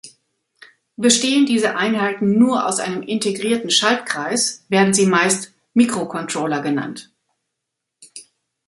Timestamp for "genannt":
6.63-7.11